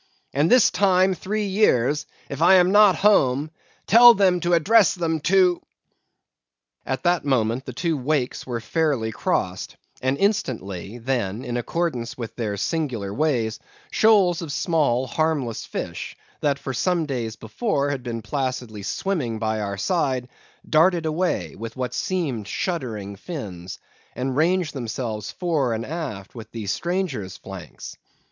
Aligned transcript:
and 0.33 0.49
this 0.49 0.71
time 0.71 1.13
three 1.13 1.45
years, 1.45 2.07
if 2.27 2.41
I 2.41 2.55
am 2.55 2.71
not 2.71 2.95
at 2.95 3.01
home, 3.01 3.51
tell 3.85 4.15
them 4.15 4.39
to 4.39 4.53
address 4.55 4.95
them 4.95 5.19
to——" 5.19 5.61
At 6.87 7.03
that 7.03 7.23
moment 7.23 7.65
the 7.65 7.73
two 7.73 7.95
wakes 7.95 8.47
were 8.47 8.59
fairly 8.61 9.11
crossed, 9.11 9.77
and 10.01 10.17
instantly, 10.17 10.97
then, 10.97 11.45
in 11.45 11.55
accordance 11.55 12.17
with 12.17 12.35
their 12.35 12.57
singular 12.57 13.13
ways, 13.13 13.59
shoals 13.91 14.41
of 14.41 14.51
small 14.51 15.05
harmless 15.05 15.65
fish, 15.65 16.17
that 16.39 16.57
for 16.57 16.73
some 16.73 17.05
days 17.05 17.35
before 17.35 17.91
had 17.91 18.01
been 18.01 18.23
placidly 18.23 18.81
swimming 18.81 19.37
by 19.37 19.59
our 19.59 19.77
side, 19.77 20.29
darted 20.67 21.05
away 21.05 21.53
with 21.55 21.75
what 21.75 21.93
seemed 21.93 22.47
shuddering 22.47 23.15
fins, 23.17 23.77
and 24.15 24.35
ranged 24.35 24.73
themselves 24.73 25.29
fore 25.29 25.73
and 25.75 25.85
aft 25.85 26.33
with 26.33 26.49
the 26.53 26.65
stranger's 26.65 27.37
flanks. 27.37 27.95